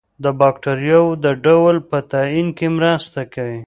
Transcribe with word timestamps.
د 0.23 0.25
باکتریاوو 0.39 1.19
د 1.23 1.25
ډول 1.45 1.75
په 1.89 1.97
تعین 2.11 2.47
کې 2.57 2.67
مرسته 2.77 3.19
کوي. 3.33 3.59